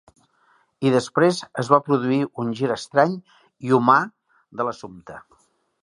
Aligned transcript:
I 0.89 0.93
després 0.95 1.41
es 1.63 1.69
va 1.75 1.79
produir 1.89 2.19
un 2.45 2.49
gir 2.61 2.71
estrany 2.79 3.15
i 3.69 3.79
humà 3.81 3.99
de 4.61 4.71
l'assumpte. 4.71 5.25